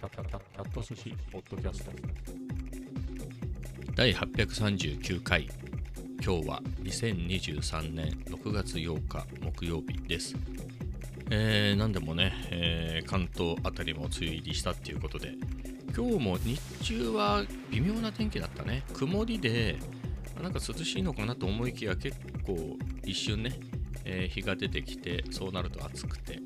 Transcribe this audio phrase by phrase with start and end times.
[0.00, 1.90] キャット寿司ポッドキャスト。
[3.94, 5.46] 第839回。
[6.24, 10.34] 今日は2023年6月8日木曜日です。
[11.28, 15.34] えー、なんでもね、えー、関東辺りも梅雨入りしたっていうことで。
[15.94, 18.84] 今日も日中は微妙な天気だったね。
[18.94, 19.76] 曇りで
[20.42, 23.52] なんか涼しいのかなと思いきや結構一瞬ね、
[24.06, 26.39] えー、日が出てきてそうなると暑くて。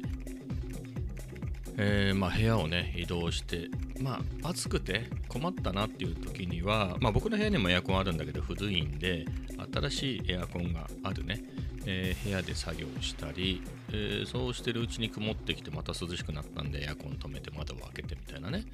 [1.76, 3.68] えー、まあ、部屋をね移動して
[4.00, 9.24] まあ暑くて困ったなっていう時には、まあ、僕の部屋にもエアコンあるんだけど古いんで
[9.72, 11.42] 新しいエアコンがあるね、
[11.84, 18.64] えー、部屋で作業したり、えー、そうしてるうちに曇ってきてまた涼しくなったんでエアコン止めて窓を開けてみたいなね、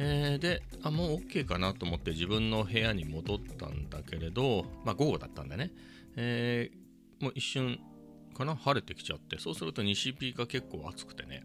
[0.00, 5.70] えー、であもう OK かなと思って自分の部屋に戻ったんだけれどまあ午後だったんでね、
[6.16, 6.70] え
[7.20, 7.78] もう一瞬
[8.36, 11.44] かな晴れてきちゃってそうすると西日が結構暑くてね。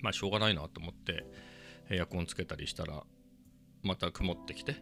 [0.00, 1.26] まあしょうがないなと思って
[1.90, 3.02] エアコンつけたりしたら
[3.82, 4.76] また曇ってきて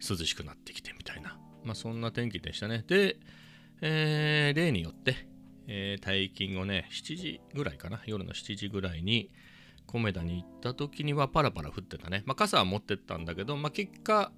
[0.00, 2.84] 涼しくなってきてみたいな、まあ、そんな天気でしたね。
[2.86, 3.18] で、
[3.80, 5.28] えー、例によって、
[5.66, 9.30] えー、退勤後ね7時ぐらいかな夜の7時ぐらいに
[9.86, 14.32] 米田に行った時にはパラパラ降ってたね、まあ、傘は持ってったんだけど、まあ、結果、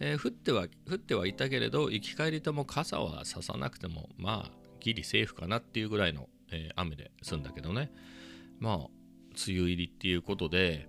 [0.00, 7.90] えー、降っては降ってはいたけれど行き帰りとも傘はささなくてもまあギリセーフかなっていうぐらいの、えー、雨で済んだけどね。
[8.58, 10.88] まあ、梅雨入りっていうことで、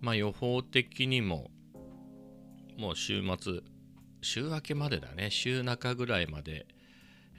[0.00, 1.50] まあ予報的にも、
[2.76, 3.60] もう週末、
[4.20, 6.66] 週明けまでだね、週中ぐらいまで、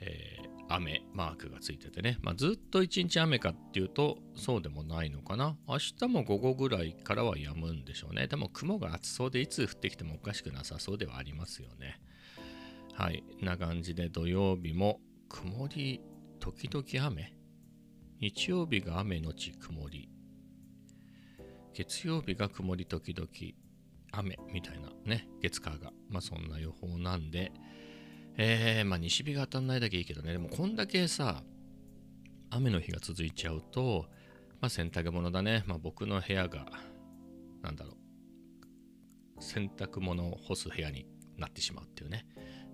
[0.00, 5.56] えー、雨マークがついててね、まあ、ずっと一日雨かっていうとそうでもないのかな。
[5.68, 8.26] 明日も午後ぐらいからは止むんでしょうね。
[8.26, 12.00] でも雲が厚そうでいつ降ってきてもおかしくなさそうではありますよね。
[12.94, 13.24] はい。
[13.42, 16.00] な感じで土曜日も曇り
[16.40, 17.33] 時々雨。
[18.20, 20.08] 日曜日が雨のち曇り。
[21.74, 23.28] 月曜日が曇り時々
[24.12, 25.92] 雨みたいなね、月火が。
[26.08, 27.52] まあそんな予報なんで、
[28.36, 31.42] えー、まあ西日が当たんないだけいいけどね、でもこんだけさ、
[32.50, 34.06] 雨の日が続いちゃうと、
[34.60, 35.64] まあ洗濯物だね。
[35.66, 36.66] まあ僕の部屋が、
[37.62, 37.94] なんだろ
[39.38, 42.26] う、洗濯物を干す部屋になってしまうっていうね、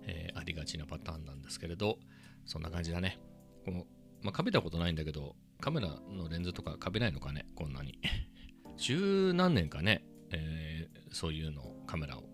[0.03, 1.97] えー、ありがちなパターンなんですけれど、
[2.45, 3.19] そんな感じだね。
[3.65, 3.85] この
[4.21, 7.99] まあ、かべたことないんだけど、カメラのレンズとかかべないのかね、こんなに。
[8.77, 12.29] 十何年かね、えー、そういうのカメラを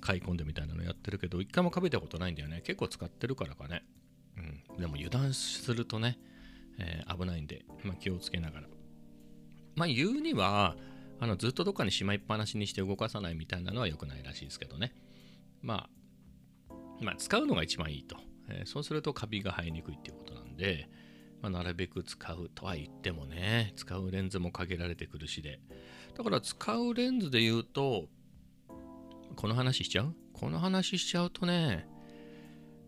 [0.00, 2.62] 買い込んでみたいなのやってるけど、一回もかべたことないんだよね。
[2.62, 3.84] 結構使ってるからかね。
[4.36, 4.80] うん。
[4.80, 6.18] でも油断するとね、
[6.78, 8.68] えー、危ないんで、まあ、気をつけながら。
[9.74, 10.76] まあ言うには、
[11.18, 14.94] あのずっとどっかにしまいっぱなしにして動かさないみたいなのは良くないらしいですけどね。
[15.62, 15.88] ま
[16.70, 18.16] あ、まあ、使うのが一番いいと。
[18.48, 20.88] えー、そうするとカビが生えにくいっていうことなんで、
[21.46, 25.60] まあ、なるべく使うとは言ってもね、使うレンズも限られてくるしで。
[26.18, 28.08] だから使うレンズで言うと、
[29.36, 30.16] この話しちゃう？
[30.32, 31.86] この話しちゃうとね、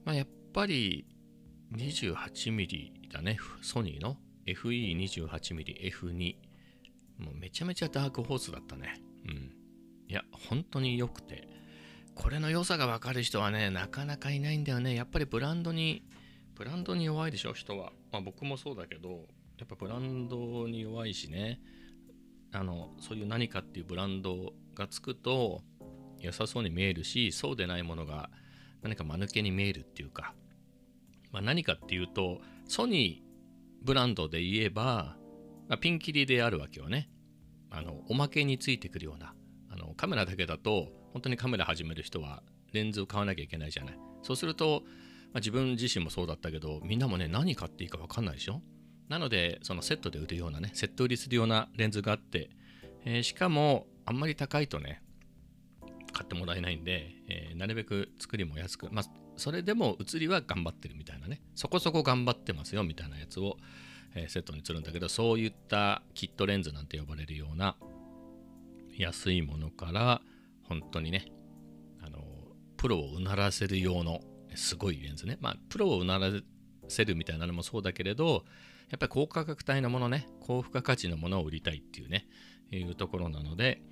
[0.04, 1.06] まあ、やっぱり
[1.72, 6.34] 28mm だね、ソニーの？FE28mmF2。
[7.18, 9.00] もうめちゃめちゃダークホースだったね。
[9.28, 9.54] うん。
[10.08, 11.48] いや、本当に良くて。
[12.16, 14.96] これの良さがわかる人はね、なかなかいないんだよね。
[14.96, 16.02] やっぱりブランドに
[16.56, 19.26] ブランドに弱いでしょ人は、まあ、僕もそうだけど
[19.58, 21.60] やっぱブランドに弱いしね。
[22.52, 25.60] あのそういう何かっていうブランドがつくと
[26.18, 28.30] 良さそうに見えるしそうでないものが
[28.82, 30.34] 何か間抜けに見えるっていうか、
[31.30, 35.16] まあ、何かっていうとソニーブランドで言えば、
[35.68, 37.10] まあ、ピンキリであるわけよね。
[37.70, 39.34] あのおまけについてくるような。
[39.70, 42.42] あのカメラだけだと本当にカメラ始める人は
[42.72, 43.98] レンズを買わなきゃいけないじゃない。
[44.22, 44.84] そうすると
[45.32, 48.62] まあ、自分自身もそうだったけどみんなもね何買っていいか分かんないでしょ？
[49.08, 52.50] なのでそのセットで売るようなねセット売りするようなレンズがあって、
[53.04, 55.02] えー、しかもあんまり高いとね
[56.12, 59.04] 買ってもらえないんで、えー、なるべく作りも安くまあ
[59.36, 63.56] それでも写りは頑張ってるみたいなねそこそこ頑張ってますよみたいなやつを、
[64.14, 67.76] えー、セットにするんだけどそういったキットレンズなんて呼ばれるような
[68.96, 70.20] 安いものから
[70.64, 71.26] 本当にね
[72.02, 72.24] あの
[72.76, 74.20] プロをうならせる用の
[74.56, 75.38] すごいレンズね。
[75.40, 76.30] まあ、プロをうなら
[76.88, 78.44] せるみたいなのもそうだけれど、
[78.90, 82.26] やっぱり高価格帯のものね、高付加価値のものを売りたいっていうね、
[82.70, 83.82] いうところなので、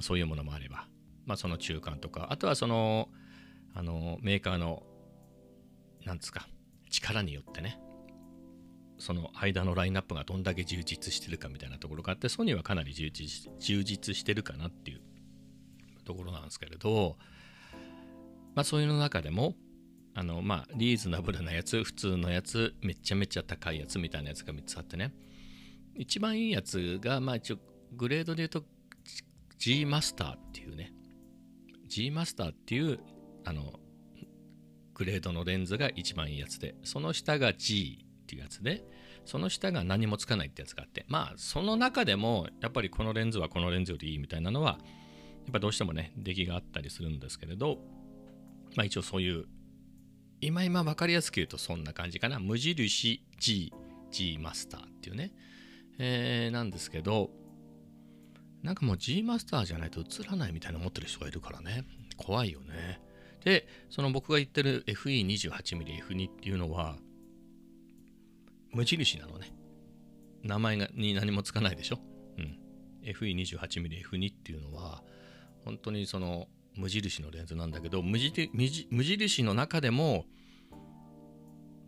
[0.00, 0.88] そういうものもあれば、
[1.26, 3.08] まあ、その中間とか、あとはその、
[3.74, 4.84] あの、メーカーの、
[6.04, 6.46] なんですか、
[6.90, 7.78] 力によってね、
[8.98, 15.02] その間のラインナップがどんだけ充実してるかみたいなところがあって、ソニーはかなり充実充実してるかなっていう
[16.04, 17.16] ところなんですけれど、
[18.54, 19.54] まあそういうの中でも、
[20.14, 25.12] あの、まあ、リーズナブルなやつ、普通のやつ、めちゃめちゃ高いやつみたいなやつが3つあってね。
[25.96, 27.58] 一番いいやつが、まあ一応、
[27.96, 28.64] グレードで言うと
[29.58, 30.92] G マスターっていうね
[31.88, 32.98] G マスターっていう
[33.44, 33.72] あの
[34.94, 38.84] グレードのレンズが一番いいやつでその下が G っていうやつで
[39.24, 44.76] その下が何もつかないってやつがあってまあその中でもやっぱりこのレンズはこのレンズよりいいみたいなのはや
[45.50, 47.78] っぱどうしてもね出来があったりするんですけれど
[48.76, 49.46] まあ一応そういう
[50.44, 52.38] 今今分かりやすく言うとそんな感じかな。
[52.38, 53.72] 無印 G
[54.10, 55.32] G マスターっていうね、
[55.98, 57.30] えー、なんですけど
[58.62, 61.84] なんかもう G マスターじゃないと映らないみたいな思ってる人がいるからね。
[62.16, 63.00] 怖いよね。
[63.44, 66.96] でその僕が言ってる FE28mmF2 っていうのは
[68.72, 69.50] 無印なのね。
[70.42, 71.98] 名前がに何もつかないでしょ、
[72.36, 72.58] うん、
[73.02, 75.02] FE28mmF2 っていうのは
[75.64, 80.24] 本当にその無印のレンズなんだけど無印の中でも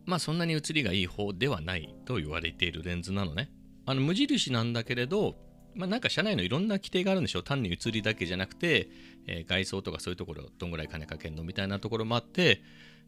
[0.05, 3.50] まあそんなに写りがいい方ではないと言われているレンズなのね。
[3.85, 5.37] あの無印なんだけれど
[5.75, 8.88] まあなんか社内のいろんな規定があるんでしょ単に写りだけじゃなくて、
[9.27, 12.62] えー、外装とかそういうところどんぐらい金かけんのみたいなところもあって、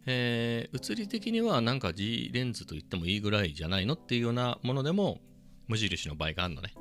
[0.06, 5.20] えー、写り的にはなんか G レンズと言ってもいいぐらいじゃないのっていうようなものでも
[5.66, 6.75] 無印の場合があるのね、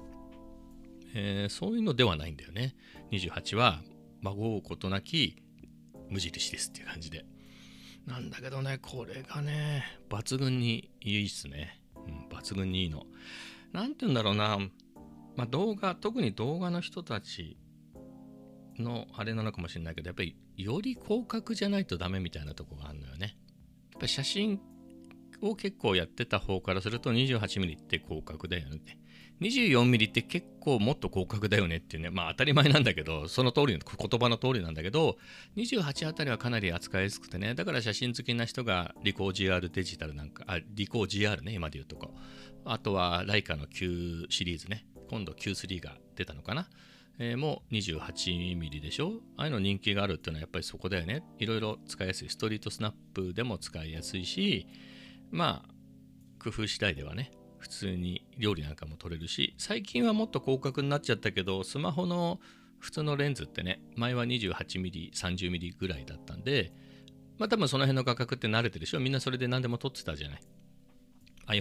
[1.15, 2.75] えー、そういうのではないんだよね。
[3.11, 3.81] 28は
[4.29, 5.41] 孫うことなき
[6.09, 7.25] 無印ですっていう感じで。
[8.05, 11.81] なんだけどね、これがね、抜群にいいっすね。
[11.95, 13.05] うん、抜群にいいの。
[13.73, 14.57] なんて言うんだろうな、
[15.35, 17.57] まあ、動画、特に動画の人たち
[18.79, 23.37] のあれなのかもしれないけど、やっぱりより広角じゃないとダメみたいなとこがあるのよね。
[23.91, 24.59] やっぱり写真
[25.41, 28.79] を結構やってた方からすると 28mm って広角だよね。
[29.41, 35.17] 24ミリって結構もっと広角だよねっていうね、まあ当たり前なんだけど、その通りの、言葉の通りなんだけど、
[35.55, 42.13] 28あたりはかなり扱いやすくてね、だから写真好きな人がリコー GR デジタルなんか、あ、リコー GR ね、今で言うとこ。
[42.65, 46.67] あとはライカの Q シリーズね、今度 Q3 が出たのかな。
[47.19, 51.23] えー、もう28ミリでしょああいうの人気があるっていうのはやっぱりそこだよね。
[51.39, 52.29] いろいろ使いやすい。
[52.29, 54.67] ストリートスナップでも使いやすいし、
[55.31, 55.73] まあ、
[56.43, 57.31] 工夫次第ではね、
[57.67, 62.39] 普通に料理なんかも撮れるし最近はもっと広角になっちゃったけどスマホの
[62.79, 66.71] 普通のレンズってね前は 28mm30mm ぐらいだったんで
[67.37, 68.99] まあ多分その辺の画角って慣れてるでしょ。
[68.99, 70.41] みんなそれで何でも撮ってたじゃない。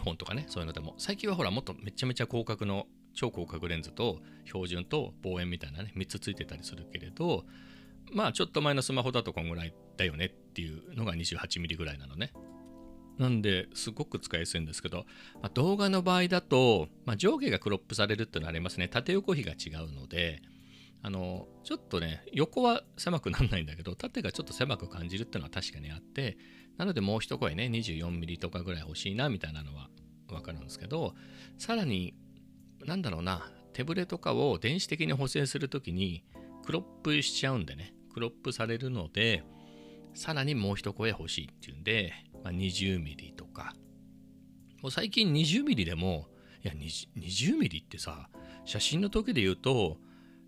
[0.01, 0.95] iPhone とかねそういうのでも。
[0.97, 7.45] 最近はほらもっとめちゃめちゃ広角の超広角レンズと標準と望遠みたいなね3つついてたりするけれど
[8.13, 12.33] まあちょっと前のスマホだとこんぐらいだよねっていうのが 28mm ぐらいなのね。
[13.19, 15.07] なんですごく使いやすいんですけど、
[15.41, 18.89] まあ、動画の場合だと、まあ、上下がクロップされるっていうのはありますね。
[18.89, 20.43] 縦横比が違うので、
[21.03, 26.37] あのちょっとね、横は狭くならないんだけど、縦がちょっと狭く感じるっていうのは確かにあって、
[26.77, 29.89] なのでもう一声ね、24ミリとかぐらい欲しいなみたいなのは
[30.31, 31.15] わかるんですけど、
[31.59, 32.15] さらに、
[32.85, 36.25] なんだろうな、手ぶれとかを電子的に補正するときに
[36.65, 39.45] クロップしちゃうんでね、クロップされるので、
[40.15, 42.13] さらにもう一声欲しいっていうんで、
[42.47, 43.75] ま、20ミリとか。
[44.83, 46.29] もう最近20ミリでも
[46.63, 48.29] いや 20, 20ミリってさ
[48.65, 49.97] 写真の時で言うと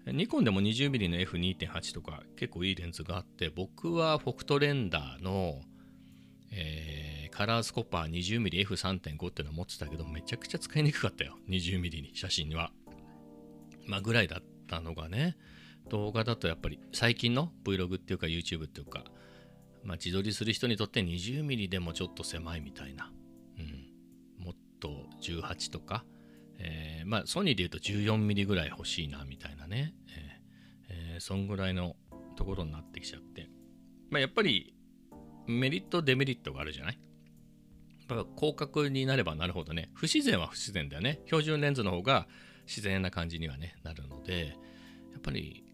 [0.07, 5.61] ニコンでも20ミリの F2.8 とか結構いいレンズがあって僕はフォクトレンダーの、
[6.53, 12.71] えー、カラースコッパー 20mmF3.5 っていうのを持ってたけどめちゃくちゃ使いにくかったよ 20mm に写真には。
[13.87, 15.37] まあぐらいだったのがね。
[15.89, 19.05] 動画だとやっぱり最近の Vlog っていうか YouTube っていうか
[19.89, 23.11] まあ、自撮りする人にとって20ミリでもちょっと狭いみたいな、
[23.59, 26.05] うん、もっと18とか、
[26.59, 29.95] えー、まあ、ソニーで言うと14ミリぐらい欲しいなみたいなね、
[30.91, 31.97] えー、えー、そんぐらいの
[32.37, 33.49] ところになってきちゃって、
[34.11, 34.75] まあ、やっぱり
[35.47, 36.99] メリットデメリットがあるじゃない？
[38.37, 39.91] 広角になればなるほどね。
[39.95, 41.21] 不自然は不自然だよね。
[41.27, 42.27] 標準レンズの方が
[42.67, 44.57] 自然な感じにはねなるので
[45.13, 45.65] やっぱり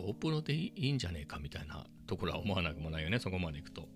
[0.00, 3.88] GoPro でいいんじゃねえかみたいなところは思わなくもないよね、そこまでいくと。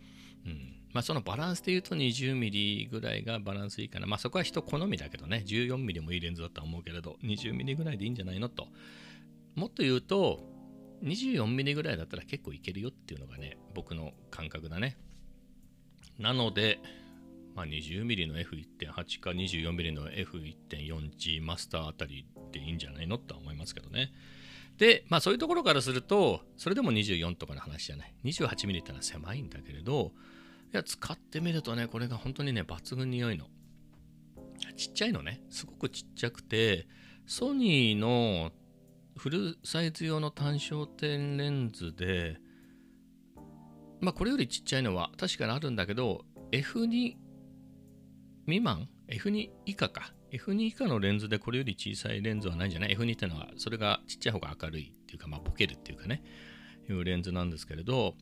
[0.46, 0.74] うん。
[0.92, 4.06] まあそのバランスで言うと 20mm ぐらいがバランスいいかな。
[4.06, 8.68] まあそこは人好みだけどね、14mm もいいレンズだとは思うけれど、20mm ぐらいでいいんじゃないのと。
[9.54, 10.48] もっと言うと、
[11.02, 14.96] 24mm ぐらいだったら結構いけるよっていうのがね、僕の感覚だね。
[16.18, 16.78] なので、
[17.54, 24.12] まあ、20mm の F1.8 か 24mm の F1.4G マスターあたりでいいんじゃないのとは思いますけどね。
[24.78, 28.14] で、まあそういうところからすると、それでも24とかの話じゃない。
[28.24, 30.12] 28ミリってのは狭いんだけれど、
[30.72, 33.46] いや、使ってみるとね、これが本当にね、抜群に良いの。
[34.76, 35.42] ちっちゃいのね。
[35.50, 36.88] すごくちっちゃくて、
[37.26, 38.50] ソニーの
[39.16, 42.38] フルサイズ用の単焦点レンズで、
[44.00, 47.14] まあこれよりちっちゃいのは確かにあるんだけど、F2
[48.46, 56.22] 未満？F2 以下か F2 以下のレンズでこれより小さいレンズはないんじゃない ?F2 ってのはそれがちっちゃい方が明るいっていうか、まあ、ボケるっていうかね
[56.88, 58.14] いうレンズなんですけれど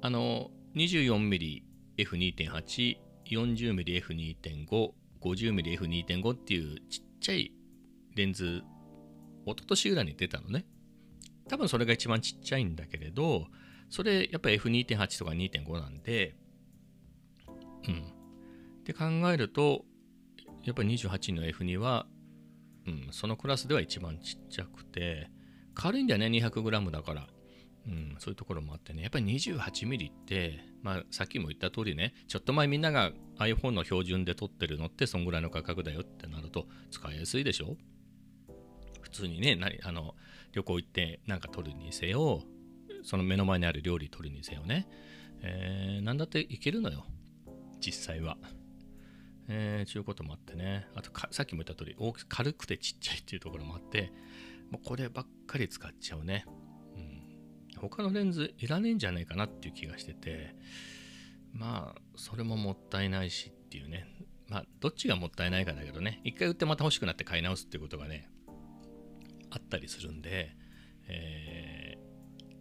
[0.00, 1.62] あの 24mm
[1.98, 2.96] F2.8
[3.30, 7.52] 40mm F2.5 50mm F2.5 っていうちっちゃい
[8.14, 8.62] レンズ
[9.46, 10.64] 一昨年ぐらいに出たのね
[11.48, 13.46] 多分それが一番ちっちゃいんだけれど
[13.90, 16.34] それやっぱ F2.8 とか2.5なんで
[17.86, 18.14] うん
[18.80, 19.84] って考えると
[20.64, 22.06] やっぱり28の F2 は、
[22.86, 25.30] うん、そのクラスでは一番ちっちゃくて
[25.74, 27.26] 軽いんだよね 200g だから。
[27.86, 37.76] うん、そういうところもあってね、やっぱり 28mm って、まあ、さっきも言った通りね、ちょっと前みんなが iPhone の標準で撮ってるのって、そんぐらいの価格だよってなると、使いやすいでしょ？
[39.02, 40.14] 普通にね、あの
[40.52, 42.42] 旅行行ってなんか撮るにせよ、
[43.02, 44.88] その目の前にある料理撮るにせよね、
[45.42, 47.04] えー、なんだっていけるのよ、
[47.80, 48.38] 実際は。
[49.48, 54.12] えー、ちゅうこともあってね、あとさっきも言った通り、大き軽くてちっちゃいっていうところもあって、
[54.70, 56.46] もうこればっかり使っちゃうね。
[56.96, 56.98] う
[57.78, 57.80] ん。
[57.80, 60.54] 他のレンズいらねえんじゃないかなっていう気がしてて
[61.52, 64.06] まあそれももったいないしっていうね。
[64.48, 66.20] まあどっちがもったいないかだけどね。
[66.24, 68.28] 一回売ってまた欲しくなって買い直すっていうことがね
[69.50, 70.56] あったりするんで、
[71.06, 71.98] え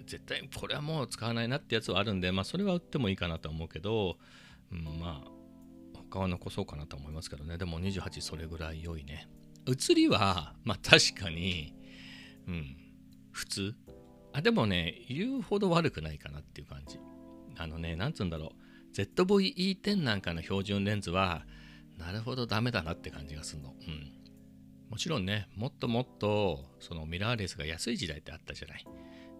[0.02, 4.18] ー、絶対これはもう使わないなってやつはあるんでまあそれは売ってもいいかなと思うけど、
[4.72, 5.32] うん、まあ
[6.13, 7.58] 他は残そうかなと思いますけどね。
[7.58, 9.27] でも28それぐらい良いね。
[9.65, 11.74] 写りはまあ確かに
[12.48, 12.77] うん
[13.32, 13.75] 普通。
[14.32, 17.00] あでもね言うほど悪くないかなっていう感じ。
[17.58, 18.53] あのねなんつうんだろ
[18.91, 18.96] う。
[18.96, 21.46] ZVE10 なんかの標準レンズは
[21.98, 23.70] なるほどダメだなって感じがするの。
[23.70, 24.13] うん。
[24.91, 28.86] もちろんねもっともっとそのミラーレスが安い時代ってあったじゃない、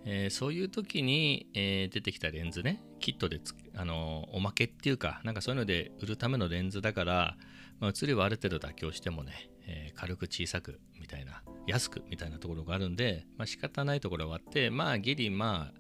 [0.06, 3.40] えー、そういう時に、えー、出てきたレンズねキットで
[3.76, 7.38] あのおまけっていうかなんかそういうので売るためのレンズだから、
[7.80, 15.80] まあ、写りはある程度妥協してもね、え、軽く小さくみたいな安くみたいなところがあるんで、まあ、仕方ないところはあって、まあギリ、まあ、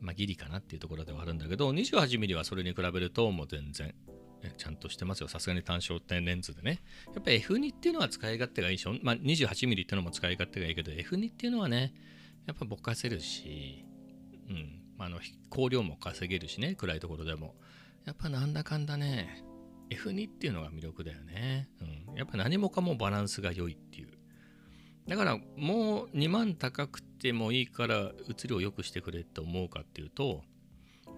[0.00, 3.94] まあギリかなっていうところではあるんだけど、28mm はそれに比べるともう全然
[4.56, 5.28] ちゃんとしてますよ。
[5.28, 6.82] さすがに単焦点レンズでね。
[7.14, 11.94] やっぱ F2 っていうのは使い勝手がいいでし、まあ、28mm っていうのも使い勝手がいいけど、F2 っていうのはね、
[12.46, 13.84] やっぱぼかせるし、
[14.48, 17.54] うん、あの光量も稼げるしね、暗いところでも。
[18.04, 19.42] やっぱなんだかんだね、
[19.90, 21.68] F2 っていうのが魅力だよね。
[21.80, 24.08] うん、やっぱ何もかもバランスが良いっていう。
[25.08, 30.42] だからもう2万高くてもいいから写りを良くしてくれって思うかっていうと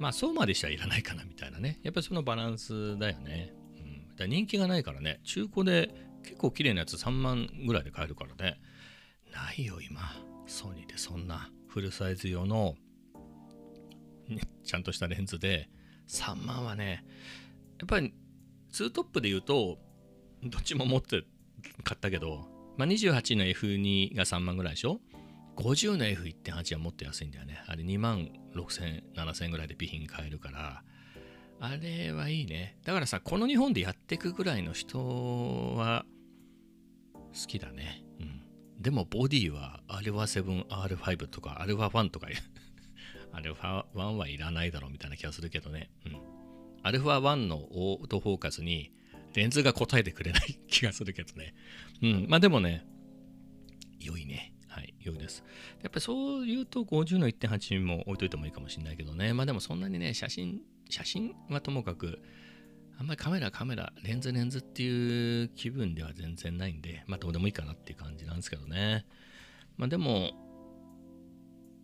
[0.01, 1.79] まあそうまでしちゃいらないかなみたいなね。
[1.83, 3.81] やっぱりそのバランスだよね、う
[4.13, 5.21] ん、だ人気がないからね。
[5.25, 8.61] 中古で結構綺麗なやつ3万ぐらいで買えるからね。
[9.33, 10.01] ないよ今。
[10.47, 12.75] ソニーでそんなフルサイズ用の、
[14.29, 15.69] ね、ちゃんとしたレンズで
[16.09, 17.05] 3万はね
[17.79, 18.15] やっぱり
[18.73, 19.79] 2トップで言うと
[20.43, 21.25] どっちも持って
[21.85, 25.01] 買ったけどまあ、28の F2 が3万ぐらいでしょ
[25.57, 27.63] ？50の F1.8 はもっと安いんだよね。
[27.67, 30.83] あれ2万6000、7000ぐらいで備品買えるから、
[31.59, 32.77] あれはいいね。
[32.85, 36.05] だからさ、この日本でやっていくぐらいの人は
[37.15, 38.05] 好きだね。
[38.21, 38.36] うん。
[38.80, 42.28] でもボディは α7、R5 とか α1 とか
[43.34, 45.92] α1 はいらないだろうみたいな気がするけどね。
[46.06, 46.18] うん。
[46.84, 48.92] α1 のオートフォーカスに
[49.34, 51.54] レンズが答えてくれない気がするけどね。
[52.02, 52.26] うん。
[52.28, 52.86] まあでもね、
[54.00, 54.54] 良いね。
[54.68, 55.44] はい、良いです。
[55.84, 59.34] やっぱりそう言うと50の1.8も置いといてもいいかもしれないけどね。
[59.34, 62.22] まあでもそんなにね、写真、写真はともかく、
[62.99, 69.05] あんまりカメラカメラ、レンズレンズっていう気分では全然ないんで、まあどうでもいいかなっていう感じなんですけどね。
[69.77, 70.33] まあでも、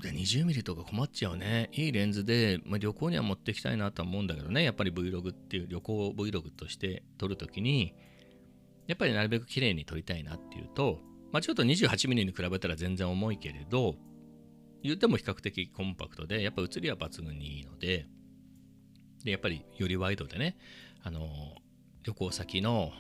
[0.03, 1.69] で 20mm とか困っちゃうね。
[1.73, 4.65] いいレンズで、まあ、旅行には持ってきたいなとは思うんだけどね。
[4.65, 7.95] やっぱり Vlog っていう旅行 Vlog として撮るときに、
[8.89, 10.99] やっぱりなるべく綺麗に撮りたいなっていうと、
[11.31, 13.95] まあ、ちょっと 28mm に比べたら全然重いけれど、
[14.83, 18.07] 言っても比較的コンパクトで、やっぱ写りは抜群にいいので、
[19.25, 20.57] で、やっぱりよりワイドでね、
[21.03, 21.57] あの、
[22.05, 22.93] 旅行先の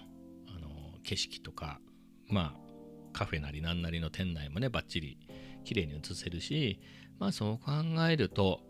[0.55, 1.81] あの景色とか、
[2.29, 2.63] まあ、
[3.13, 5.19] カフェなりなんなりの店内もね、バッチリ
[5.65, 6.81] 綺麗に写せるし、
[7.19, 7.73] まあそう考
[8.09, 8.61] えると、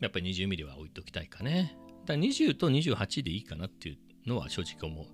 [0.00, 1.76] やっぱり 20mm は置いときたいかね。
[2.06, 5.06] だから20と28でいいかなっていうのは正直思う。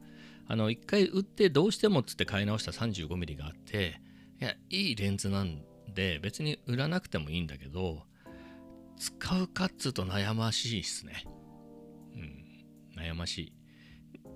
[0.46, 4.00] あの、一回売ってどうしてもっつって買い直した 35mm があって、
[4.40, 5.62] いや、いいレンズなん
[5.94, 8.04] で別に売らなくてもいいんだけど、
[8.96, 11.24] 使うかっつうと悩ましいっすね。
[12.98, 13.52] 悩ましい。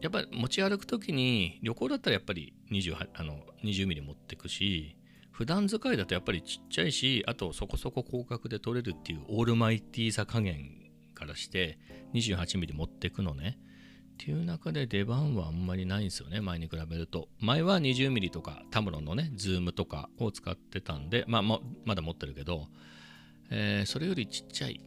[0.01, 4.97] やっぱり持ち歩くときに旅行だったらやっぱり28あの 20mm 持ってくし
[5.31, 11.79] 普段使いだとやっぱりちっちゃいしあとそこそこ広角で撮れるっていうオールマイティーさ加減からして
[12.15, 13.59] 28mm 持ってくのね
[14.23, 17.29] っていう中で出番はあんまりないんですよね、前に比べると。
[17.41, 22.69] 前は 20mm とかタムロンのね、ズームとかを使ってたんで、まあ、ままだ持ってるけど、
[23.51, 24.81] えーそれよりちっちゃい。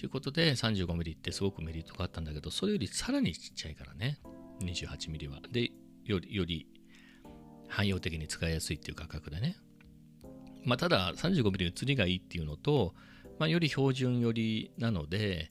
[0.00, 4.18] ちゅうことで 35mm ってすごくメリットがあったんだけど、それよりさらにちっちゃいからね、
[4.60, 5.40] 28mm は。
[5.50, 5.70] で、
[6.04, 6.66] より、より
[7.68, 9.56] 汎用的に使いやすいっていう価格でね。
[10.64, 12.94] まあ、ただ 35mm 写りがいいっていうのと、
[13.38, 15.50] まあ、より標準寄りなので、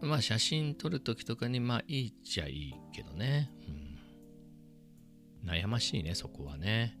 [0.00, 3.50] まあ写真撮るときとかにまあいいっちゃいいけどね、
[5.42, 5.48] うん。
[5.48, 6.98] 悩ましいね、そこはね。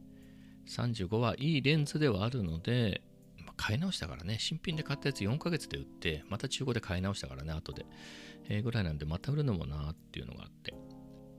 [0.68, 3.02] 35はいいレンズではあるので、
[3.56, 7.86] 買い直したからね、新品で買ったやつ4ヶ月で売って、また中古で買い直したからね、後で。
[8.48, 10.74] えーぐらいなんで、また売るのもなっていうのがあって。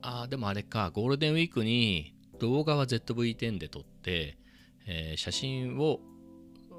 [0.01, 4.37] ああ、でもあれか、ゴールデンウィークに動画は ZV-10 で撮って、
[4.87, 5.99] えー写真を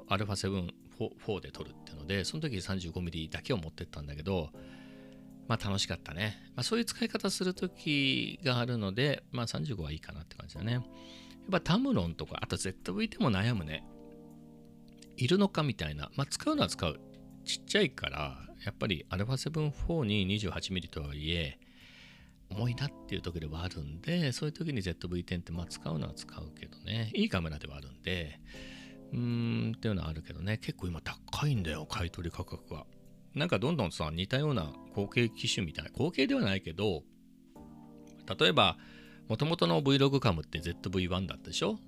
[0.09, 4.49] α7-4 で撮るっていうので、その時 35mm だけを持ってったんだけど、
[5.47, 6.37] まあ楽しかったね。
[6.55, 10.73] まあそういう使い方する時があるので、まあ35はいいかなって感じだね。
[10.73, 10.83] やっ
[11.51, 13.85] ぱタムロンとか、あと ZV でも悩むね。
[15.17, 16.11] いるのかみたいな。
[16.15, 16.99] まあ使うのは使う。
[17.43, 21.59] ちっちゃいから、やっぱり α7-4 に 28mm とはいえ、
[22.49, 27.11] 重いなっていう時ではあるんで、そういう時に ZV-10 ってまあ使うのは使うけどね。
[27.13, 28.39] いいカメラではあるんで、
[29.13, 30.57] うーんっていうのはあるけどね。
[30.57, 32.85] 結構今高いんだよ、買い取り価格が。
[33.33, 37.03] なんかどんどんさ、似たような後継機種みたいな、後継ではないけど、
[38.39, 38.77] 例えば、
[39.29, 41.79] もともとの Vlog カムって ZV-1 だったでしょ、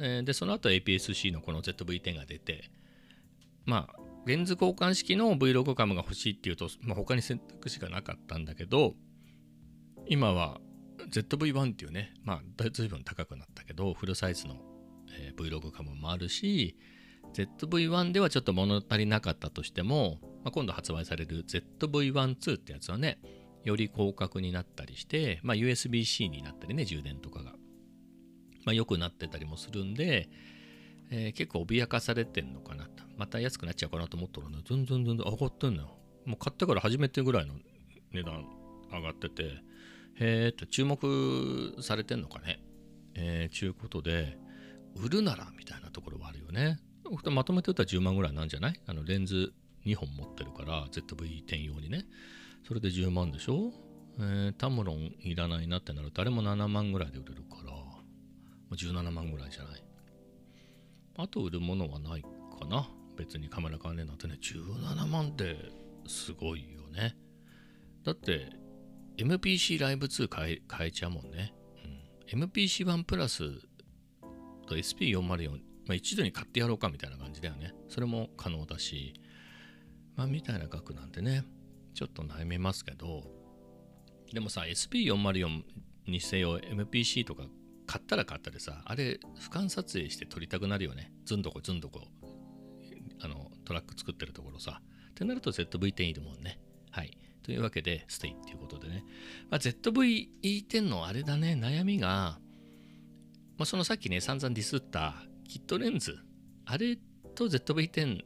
[0.00, 2.70] えーで、その後 APS-C のこの ZV-10 が出て、
[3.66, 8.94] まあ、レンズ交換式の Vlog カムが欲しいっていうと、まあ、他に選択肢がなかったんだけど、
[10.06, 10.60] 今は
[11.10, 14.56] ZV-1 っていうね、まあ、随分高くなったけど、フルサイズの、
[15.12, 16.76] えー Vlog カムもあるし、
[17.34, 23.18] ZV-1 ではちょっと物足りなかったとしても、まあ、今度発売される ZV-12 ってやつはね、
[23.64, 27.54] より広角になったりして、まあ、USB-C になったりね、充電とかが。
[28.64, 30.28] まあ、良くなってたりもするんで、
[31.10, 33.02] えー結構脅かされてんのかなと。
[33.16, 35.98] また安くなっちゃうかなと思ったらね、全然全然上がってんのよ。
[36.24, 37.54] もう買ってから初めてぐらいの
[38.12, 38.44] 値段
[38.92, 39.54] 上がってて、
[40.16, 42.60] へーって注目されてんのかね。
[43.14, 44.38] えー、ちゅうことで、
[44.96, 46.78] 売るならみたいなところはあるよね。
[47.24, 48.80] まとめて売ったら10万ぐらいなんじゃない？
[48.86, 49.52] あのレンズ
[49.86, 52.04] 2本持ってるから ZV-10 用にね。
[52.66, 53.72] それで10万でしょ、
[54.18, 57.72] えータムロンいらないなってなるとあれも7万ぐらいで売れるから、
[58.76, 59.84] 17万ぐらいじゃない。
[61.16, 62.28] あと売るものはないか
[62.68, 62.88] な。
[63.16, 65.56] 別にカメラ関連なんてね、17万って
[66.06, 67.16] すごいよね。
[68.04, 68.50] だって、
[69.18, 71.52] MPC ライブ2変え変えちゃうもんね。
[72.32, 73.42] うん、MPC1 プラス
[74.66, 75.58] と SP404、ま
[75.90, 77.74] あ、一度に買ってやろうかみたいな感じだよね。
[77.88, 79.14] それも可能だし、
[80.16, 81.44] まあ、みたいな額なんてね、
[81.94, 83.24] ちょっと悩みますけど、
[84.32, 85.62] でもさ、SP404
[86.06, 87.44] にせよ MPC とか
[87.90, 91.12] 買ったら買ったでさ、あれ、俯瞰撮影して撮りたくなるよね。
[91.24, 92.06] ずんどこずんどこ、
[93.20, 94.80] あの、トラック作ってるところさ。
[95.10, 96.60] ってなると ZV-10 いるもんね。
[96.92, 97.18] はい。
[97.42, 99.02] というわけで、ステイっていうことでね。
[99.50, 102.38] まあ、ZV-10 のあれだね、悩みが、
[103.58, 105.16] まあ、そのさっきね、散々ディスった
[105.48, 106.16] キットレンズ、
[106.66, 106.96] あれ
[107.34, 108.20] と ZV-10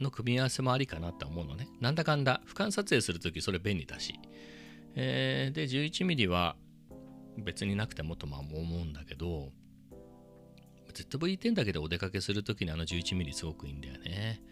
[0.00, 1.68] の組み合わせもありかなって思うのね。
[1.80, 4.18] なんだかんだ、俯瞰撮影するときそれ便利だし。
[4.96, 6.56] えーで、11mm は
[7.44, 9.52] 別になくてもとまあ思うんだけど、
[10.92, 14.42] ZV-10 だけでお出かけするときにあの 11mm すごくいいんだよね。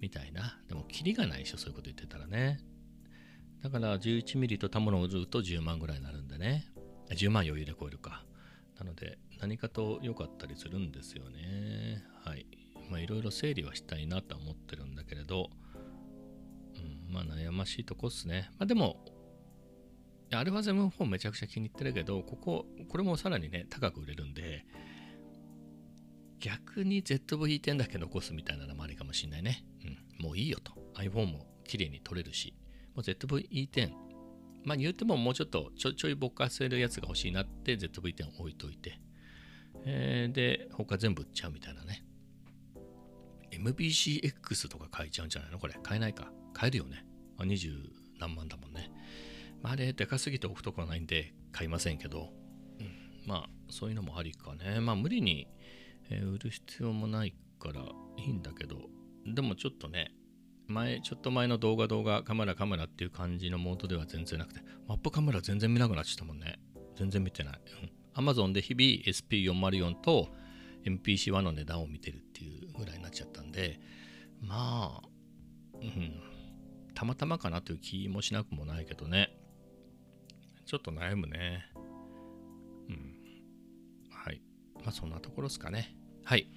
[0.00, 0.60] みたいな。
[0.68, 2.60] でも、キリがないでしょ、そういうこと言ってたらね。
[3.62, 6.66] だから 11mm とタモロを売ると10万ぐらいになるんでね。
[7.10, 8.24] 10万余裕で超えるか。
[8.78, 12.02] なので、何かと良かったりするんですよね。
[12.24, 12.46] はい。
[12.90, 15.50] まあ、いろいろ整理はしたいなとは思ってるんだけれど、
[16.74, 18.50] うん、まあ、悩ましいとこっすね。
[18.58, 19.04] まあ、でも、
[20.36, 24.64] アルファ7-4めちゃくちゃ気に入ってるけど、ここ、これもさらにね、高く売れるんで、
[26.40, 29.64] 逆に ZV-10 だけ残すみたいなのもありかもしれないね。
[29.84, 30.72] うん、もういいよと。
[30.94, 32.54] iPhone も綺麗に撮れるし、
[32.94, 33.92] もう ZV-10、
[34.64, 39.00] まあ言ってももうちょっとちょちょいぼかせるやつが欲しいなって ZV-10 置いといて、
[39.84, 42.04] えーで、他全部売っちゃうみたいなね。
[43.52, 45.58] MBCX とか買えちゃうんじゃないの？
[45.58, 45.74] これ。
[45.82, 46.32] 買えないか。
[46.54, 47.04] 買えるよね。
[47.38, 48.90] あ、20何万だもんね。
[49.62, 52.32] まあ、あれ、でかすぎて置くとこはないんで買いませんけど、
[52.80, 52.90] うん、
[53.26, 54.80] まあ、そういうのもありかね。
[54.80, 55.48] まあ、無理に、
[56.10, 57.80] えー売る必要もないから
[58.18, 58.76] いいんだけど、
[59.24, 60.12] でもちょっとね、
[60.66, 66.58] 前、ちょっと前の動画動画、カメラカメラっていう感じのモードでは全然なくて、マップカメラ全然見なくなっちゃったもんね。
[66.96, 67.60] 全然見てない。
[68.16, 70.28] うん、Amazon で日々 SP404 と
[70.84, 73.80] MPC1 の値段を見てるっていうぐらいになっちゃったんで、
[74.40, 75.08] まあ、
[75.80, 76.20] うん、
[76.94, 79.30] たまたまかなという気もしなくもないけどね。
[80.66, 81.66] ちょっと悩むね。
[82.88, 83.14] うん。
[84.10, 84.40] はい。
[84.82, 85.94] まあそんなところですかね。
[86.24, 86.48] はい。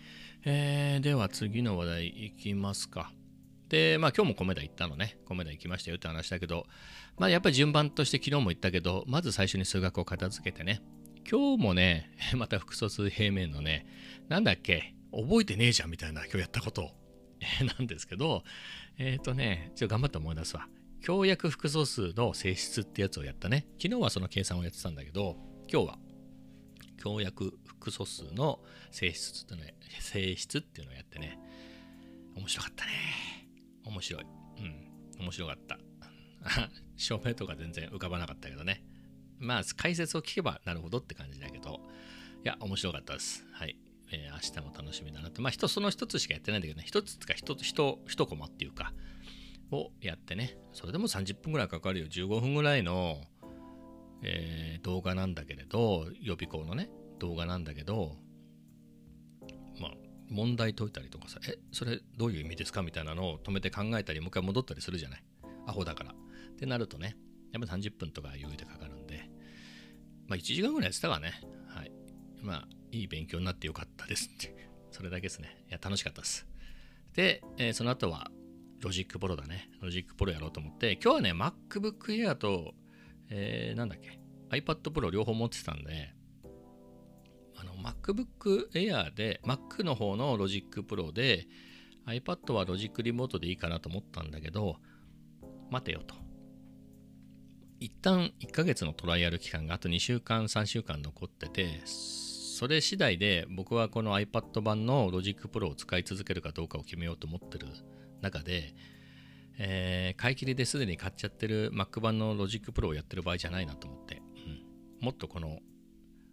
[0.46, 3.12] えー、では次の話題いきますか。
[3.70, 5.18] で、まあ今日も米田行ったのね。
[5.26, 6.68] 米田行きましたよって話だけど、
[7.18, 10.82] まあやっぱり順番として昨日も言ったけど、まず最初に数学を片付けてね。
[11.30, 13.88] 今日もね、 また複素数平面のね、
[14.30, 16.92] なんだっけ、覚えてねえじゃんみたいな今日やったことを
[17.80, 18.44] なんですけど、
[18.98, 20.68] えっ、ー、とね、ちょっと頑張って思い出すわ。
[21.06, 23.68] 強約複素数の性質ってやつをやったね。
[23.80, 25.38] 昨日はその計算をやってたんだけど、
[25.72, 26.00] 今日は
[26.98, 28.58] 強約複素数の
[28.90, 31.38] 性質ってね、性質っていうのをやってね、
[32.36, 32.92] 面白かったね。
[33.86, 34.24] 面白い。
[34.24, 35.78] うん、面白かった。
[36.98, 38.84] 照明とか全然浮かばなかったけどね。
[39.38, 41.82] まあ、解説を聞けばなるほどって感じだけど、
[42.44, 43.46] いや、面白かったです。
[43.52, 43.78] はい。
[44.12, 45.44] えー、明日も楽しみだなと。
[45.44, 48.92] まあ、人その一つしかやってないんだけどね、一つつか一、一、一コマっていうか、
[49.72, 52.08] をやってね、それでも30分ぐらいかかるよ。
[52.08, 53.22] 15分ぐらいの、
[54.24, 58.16] えー、動画なんだけれど、予備校のね、動画なんだけど、
[59.80, 59.92] まあ、
[60.30, 62.82] 問題解いたりとかさ、え、それどういう意味ですか？
[62.82, 65.24] みたいなのを止めて考えたり、もう一回戻ったりするじゃない。
[65.68, 66.12] アホだから。
[66.12, 66.16] っ
[66.58, 67.18] てなるとね、
[67.52, 69.30] やっぱ30分とか余裕でかかるんで、
[70.28, 71.34] まあ1時間ぐらいやってたからね。
[71.68, 71.92] はい。
[72.42, 74.70] まあ、いい勉強になってよかったですって。
[74.92, 75.66] それだけですね。
[75.70, 76.48] いや、楽しかったです。
[77.14, 78.32] で、えー、その後は、
[78.86, 79.68] Logic Pro だね。
[79.82, 82.76] Logic Pro やろうと思って、今日はね、MacBook Air と、
[83.32, 84.20] えー、なんだっけ、
[84.52, 86.14] iPad Pro 両方持ってたんで、
[87.56, 91.48] あの、MacBook Air で、Mac の方の Logic Pro で、
[92.06, 94.76] iPad は Logic Remote でいいかなと思ったんだけど、
[95.72, 96.14] 待てよと。
[97.80, 107.68] 一旦1ヶ月のトライアル期間があと2週間、3週間残ってて、それ次第で僕はこの iPad 版のロジックプロを使い続けるかどうかを決めようと思ってる
[108.22, 108.74] 中で、
[109.58, 114.22] えー、買い切りですでに買っちゃってる Mac 版のロジックプロをやってる場合じゃないなと思って、
[115.00, 115.60] うん、もっとこの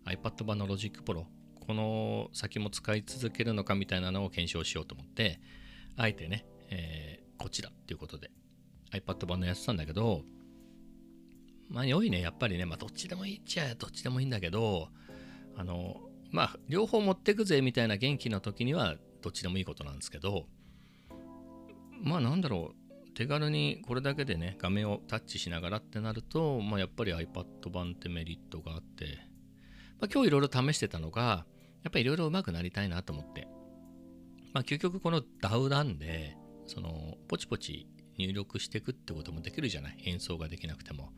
[0.07, 1.27] iPad 版のロジックプロ
[1.67, 5.41] この先も使い続けるのかみたいなのを検証しようと思って
[5.97, 8.31] あえてね、えー、こちらっていうことで
[8.93, 10.23] iPad 版のやってたんだけど
[11.69, 14.89] まあ良いねやっぱりねまあどっちでもいいっちゃどっちでもいいんだけど
[15.57, 20.47] あのまあ両方持ってくぜみたいな元気な時にはどっちでもいいことなんですけど
[22.03, 29.19] まあなんだろう手軽にこれだけでね画面をタッチしながらってなると、まあ、やっぱり iPad 版ってメリットがあって、
[30.01, 31.47] まあ、今日いろいろ試してたのが
[31.83, 33.47] やっぱりいろいろ上手くなりたいなと思って。
[34.53, 36.37] まあ究極この DAW なんで
[36.67, 37.87] そのポチポチ
[38.19, 39.97] 入力していくってこともできるじゃない？
[40.05, 41.13] 演奏ができなくても。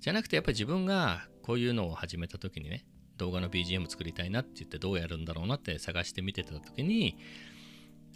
[0.00, 2.86] じゃなくてやっぱり自分がこういうのを始めた時にね
[3.18, 7.18] 動画の BGM 作りたいなって言ってどうやるんだろうなって探して見てた時に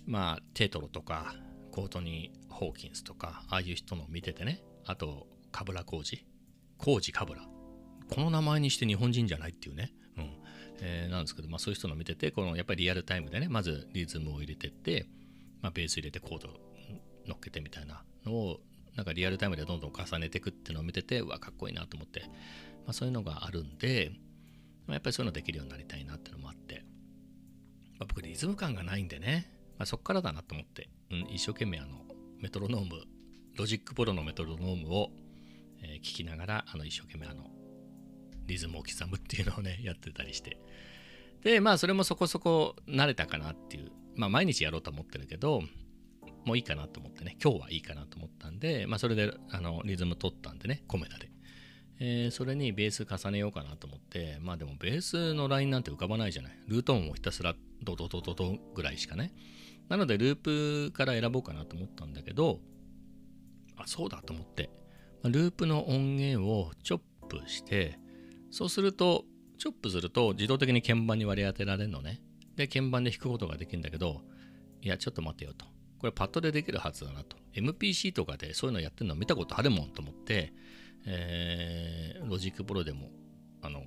[0.07, 1.35] まあテトロとか
[1.75, 4.63] コートニー・ホーキンスとかああいう人の見ててね。
[4.87, 6.25] あとカブラコージ。
[6.79, 7.43] コージカブラ。
[8.09, 10.31] この名前にして日本人じゃないっていうね、うん。
[10.81, 15.07] えー、なんですけど、まあ、そういう人の見ててこのやっぱりリアルタイムでねまずリズムを入れてって、
[15.63, 16.49] まあ、ベース入れてコード
[17.27, 18.61] 乗っけてみたいなのを
[18.95, 24.13] なんかリアルタイムでどんどん重ねていくっていうのを見ててうわかっこいいなと思って、まあ、そういうのがあるんで、
[24.87, 26.85] まあ、やっぱりそういうのできるようになりたいなっていうのもあって、
[27.99, 32.03] まあ、僕リズム感がないんでね、まあ、そっからだなと思って、ん、一生懸命あの
[32.41, 33.03] メトロノーム
[33.57, 35.11] Logic Pro のメトロノームを、
[35.83, 37.51] えー、聞きながらあの一生懸命あの
[38.47, 40.59] リズムを刻むっていうのをね やってたりして
[41.43, 45.63] でまあそれもそこそこ慣れたかなっていうまあ毎日やろうと思ってるけど
[46.45, 51.31] もういいかなと思ってね、今日はいいかなと思ったんで、まあそれであのリズム取ったんでね、コメダで。
[52.01, 56.59] えー、それにベース重ねようかなと思って、まあでもベースのラインなんて浮かばないじゃない。
[56.67, 59.33] ルート音をひたすらドドドドドぐらいしかね。
[59.89, 62.61] なのでループから選ぼうかなと思ったんだけど、
[63.77, 64.71] あ、そうだと思って、
[65.25, 67.99] ループの音源をチョップして、
[68.51, 69.25] そうすると、
[69.59, 72.21] チョップすると自動的に鍵盤に割り当てられるのね。
[72.57, 74.23] で、鍵盤で弾くことができるんだけど、
[74.83, 75.67] いや、ちょっと待てよと。
[75.99, 77.37] これパッドでできるはずだなと。
[77.55, 80.53] MPC とかでそういうのやってるの見たことあるもんと思って、
[81.07, 83.11] えー、 Logic Pro でも、
[83.63, 83.83] あの、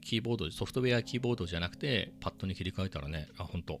[0.00, 3.80] キーボード、ソフトウェアキーボードじゃなくて、パッドに切り替えたらね、あ、本当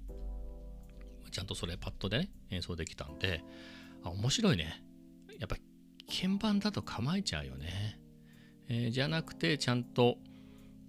[1.30, 3.42] ちゃんとそれパッドでね、演奏できたんで、
[4.02, 4.82] あ、面白いね。
[5.38, 5.56] やっぱ、
[6.08, 8.00] 鍵盤だと構えちゃうよね。
[8.68, 10.16] えー、じゃなくて、ちゃんと、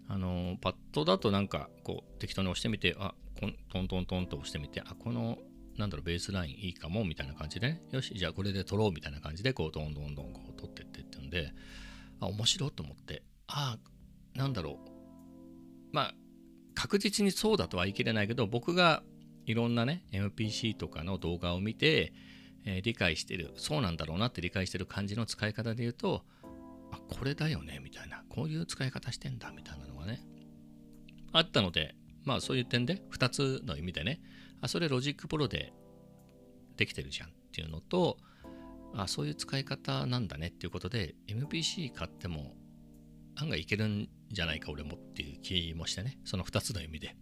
[0.08, 5.38] あのパッドだとなんか、こう、適当に押してみて、あ、トントントンと押してみて、あ、この
[5.78, 11.54] なんだろう、ベースラインいいかも、みたいな感じでね、よし、じゃあこれで録ろう、みたいな感じで、こう、どんどんどんこう録ってってってんで、
[12.20, 13.78] あ、面白いと思って、あ、
[14.36, 14.80] なんだろ
[15.92, 16.14] う、まあ、
[16.76, 19.04] 確実にそうだとは言い切れないけど、僕が
[19.52, 22.14] いろんなね、MPC とかの動画を見て、
[22.66, 26.24] えー、理解してる、そうなんだろうなって理解してる感じの使い方で言うと、
[26.92, 30.22] あこれだよねみたいなこういう使い方してんだみたいなのがね
[31.32, 34.22] あったのでまあそういう点で2つの意味でね
[34.62, 35.74] あそれ Logic Pro で
[36.78, 38.18] できてるじゃんっていうのと
[38.94, 42.54] あそういう使い方なんだねっていうことで MPC 買っても
[43.36, 47.16] 案外いけるんじゃないか俺もっていう気もしてねその2つの意味で。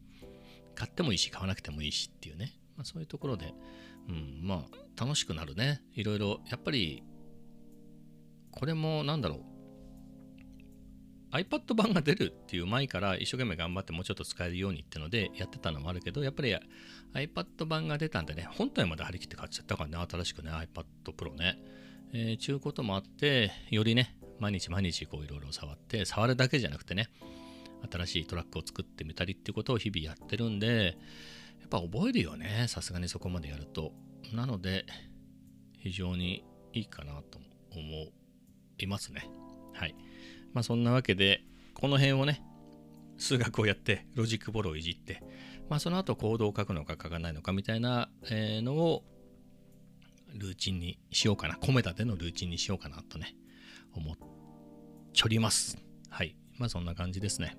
[0.79, 3.53] 買ってもいいし買わなくてもいいしっていうね、まあ、そういうところで、
[4.07, 5.81] うん、まあ楽しくなるね。
[5.93, 7.03] いろいろやっぱり
[8.51, 9.39] これもなんだろう。
[11.31, 16.57] iPad 版が出るっていう前から一生懸命頑張ってもうちょっと使えるようにってのでやってたのもあるけどやっぱり
[17.13, 21.59] iPad 版が出たんでね本体まで張り切って買っちゃったからね新しくね iPad Pro ね。
[22.13, 27.09] え、ちゅうこともあってよりね毎日毎日こういろいろ触って触るだけじゃなくてね
[27.91, 30.97] 新しいトラックを作ってみたりっていうことを日々やってるんで
[31.59, 32.65] やっぱ覚えるよね。
[32.67, 33.93] さすがにそこまでやると。
[34.33, 34.85] なので
[35.79, 37.39] 非常にいいかなと
[37.71, 37.81] 思
[38.77, 39.29] いますね。
[39.73, 39.95] はい。
[40.53, 41.41] まあそんなわけで
[41.73, 42.43] この辺をね
[43.17, 45.23] 数学をやってロジックボロをいじって
[45.69, 49.03] まあその後コードを書くのか書かないのかみたいなのを
[50.33, 51.55] ルーチンにしようかな。
[51.55, 53.35] 込め立てのルーチンにしようかなとね
[53.95, 54.15] 思っ
[55.13, 55.77] ちょります。
[56.09, 56.35] はい。
[56.57, 57.57] まあそんな感じですね。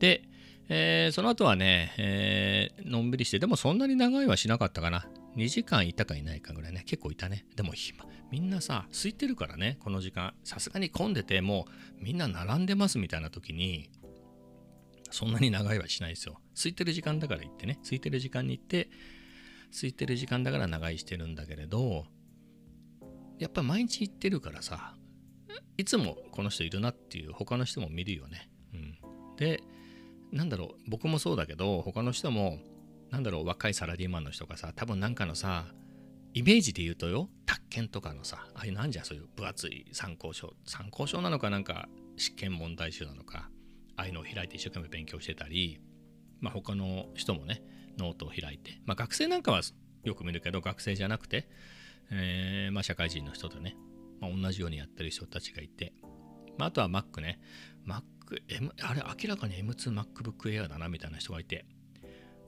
[0.00, 0.24] で、
[0.68, 10.34] えー、その後はね、えー、のんびりしてでもそんなに長いはしなかったかな2時間いたかいないかぐらいね結構いたねでも暇みんなさ、空いてるからね、この時間。
[10.44, 11.66] さすがに混んでて、も
[12.00, 13.90] うみんな並んでますみたいな時に、
[15.10, 16.40] そんなに長いはしないですよ。
[16.54, 18.88] 空いてる時間だから行ってね、空いてる時間に行って、
[19.72, 22.04] 空いてる時間だから長居してるんだけれど、
[23.40, 24.94] やっぱ毎日行ってるからさ、
[25.76, 28.48] いつもこの人いるなっていう他の人も見るよね。
[28.72, 28.98] うん。
[29.36, 29.60] で、
[30.32, 32.58] なんだろう、僕もそうだけど、他の人も、
[33.10, 35.66] なんだろう、若いサラリーマンの人がさ、多分なんかのさ、
[36.32, 43.50] イメージで言うとよ、宅建とかのさ、ああいうなんじゃそういう分厚い参考書、参考書なのかなんか試験問題集なのか、
[43.96, 45.80] ああいうのを開いて一生懸命勉強してたり、
[46.40, 47.62] まあ他の人もね、
[47.98, 49.62] ノートを開いて、まあ学生なんかは
[50.04, 51.48] よく見るけど、学生じゃなくて、
[52.12, 53.76] えー、まあ社会人の人とね、
[54.20, 55.92] まあ、同じようにやってる人たちがいて、
[56.58, 57.40] まあ、あとは Mac ね、
[57.86, 58.02] Mac、
[58.48, 61.64] M、あれ明らかに M2MacBook Air だなみたいな人がいて、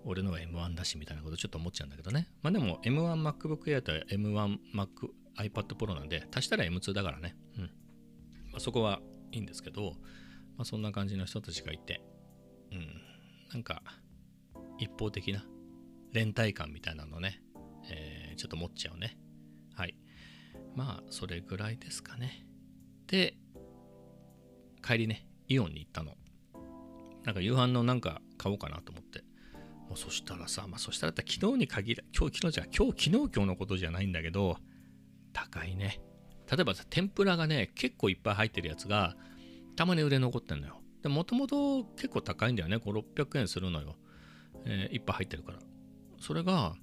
[0.05, 2.29] 俺のは M1 だしみたいなことちょっと思っちゃうんだけどね。
[2.43, 4.89] まあでも M1MacBook Air と M1Mac
[5.37, 7.37] iPad Pro なんで足したら M2 だからね。
[7.57, 7.65] うん。
[7.65, 9.93] まあ、そこはいいんですけど、
[10.57, 12.03] まあ、そんな感じの人たちがいて、
[12.71, 13.01] うん。
[13.53, 13.83] なんか
[14.79, 15.45] 一方的な
[16.13, 17.43] 連帯感みたいなのね、
[17.91, 19.17] えー、ちょっと持っちゃうね。
[19.75, 19.95] はい。
[20.75, 22.47] まあそれぐらいですかね。
[23.07, 23.37] で、
[24.83, 26.13] 帰りね、イオンに行ったの。
[27.25, 29.21] なんか夕飯のなんか買おうかなと思って。
[29.89, 34.57] もうそしたらさ、まあ、そしたら昨日に限ら、今日、昨日じゃ、今日、昨日、今日のことじゃないんだけど、
[35.33, 36.01] 高いね。
[36.51, 39.17] 例えばさ、天ぷらがね、結構いっぱい入ってるやつが、
[39.77, 40.81] たまに売れ残ってんのよ。
[41.03, 42.77] で、もともと結構高いんだよね。
[42.77, 43.97] 5、600円するのよ。
[44.65, 45.59] えー、いっぱい入ってるから。
[46.19, 46.75] それが、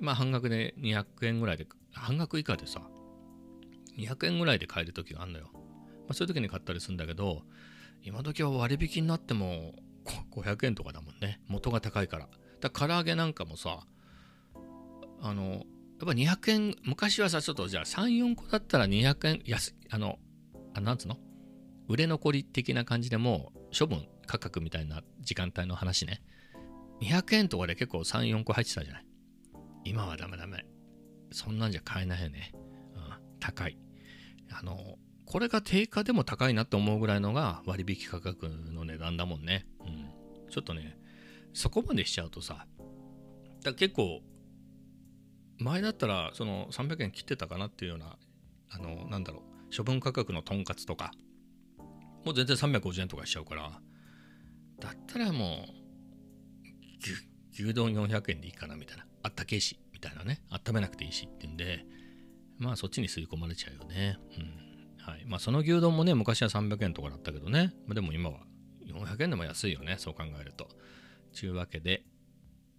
[0.00, 2.82] まあ半額で200円ぐらいで、半額以下でさ、
[3.98, 5.50] 200円ぐらいで買える時があるのよ。
[6.02, 7.42] まあ、そういう時に買ったりするんだけど、
[8.02, 9.74] 今時は割引になっても
[10.32, 11.40] 500円とかだもんね。
[11.48, 12.28] 元が高いから。
[12.60, 13.80] だから唐揚げなんかもさ
[15.20, 15.62] あのやっ
[16.00, 20.18] ぱ200円昔はさちょっとじゃあ34個だったら200円安あの
[20.74, 21.16] あなんつうの？
[21.88, 26.22] 売れ残り的な感じでもう処分価格みたいな時間帯の話ね。
[27.00, 29.06] 200円とかで結構34個入ってたじゃない？
[29.84, 30.64] 今はダメダメ。
[31.32, 32.52] そんなんじゃ買えないよね、
[32.94, 33.76] うん、高い。
[34.52, 34.96] あの
[35.32, 39.64] これが定価でも高いなって思うぐらいのが割引価格の値段だもんね。
[39.80, 40.10] うん。
[40.50, 40.98] ちょっとね、
[41.54, 42.66] そこまでしちゃうとさ、
[43.64, 44.20] だ結構、
[45.58, 48.18] 前だったらその300円切ってたかなっていうような、
[48.68, 49.42] あの、なんだろ
[49.72, 51.12] う、処分価格のとんかつとか、
[52.26, 53.80] もう全然350円とかしちゃうから、
[54.80, 55.72] だったらもう、
[57.54, 59.06] 牛丼400円でいいかなみたいな。
[59.22, 60.42] あったけえし、みたいなね。
[60.50, 61.86] 温めなくていいしっていうんで、
[62.58, 64.18] まあそっちに吸い込まれちゃうよね。
[64.36, 64.71] うん。
[65.02, 68.40] はいまあ、その牛丼もね、昔は300円とかだったけどね、までも今は
[68.86, 70.68] 400円でも安いよね、そう考えると。
[71.32, 72.04] ちゅうわけで、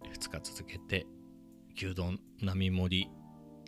[0.04, 1.06] 2日続けて、
[1.76, 3.10] 牛丼並盛り、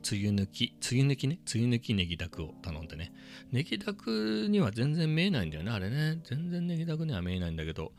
[0.03, 3.13] つゆ抜き、つゆ抜きね、つゆ抜きネギダクを頼んでね。
[3.53, 6.21] ネギダクには全然見えないんだよね、あれね。
[6.25, 7.93] 全然ネギダクには見えないんだけど、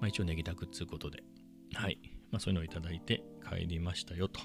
[0.00, 1.22] まあ一応ネギダクっつうことで、
[1.74, 1.98] はい。
[2.30, 4.40] まあそういうのをいただいて帰りましたよと。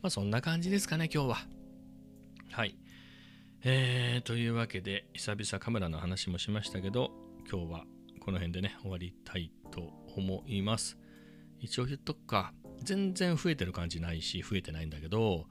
[0.00, 1.36] まあそんな感じですかね、今日は。
[2.52, 2.78] はい。
[3.64, 7.10] えー、というわけで久々カメラの話もしましたけど
[7.50, 7.84] 今日は
[8.20, 9.80] この辺でね終わりたいと
[10.16, 10.96] 思います
[11.58, 12.52] 一応言っとくか
[12.84, 15.46] 全然増えてる感じないし増えてないんだけど、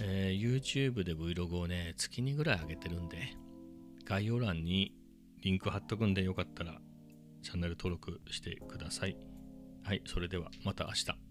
[0.00, 3.36] えー、YouTube で Vlog をね月にぐらい上げてるんで
[4.04, 4.92] 概要欄に
[5.40, 6.80] リンク貼っとくんでよかったら
[7.42, 9.16] チャンネル登録してください。
[9.84, 11.23] はい、それではまた明日。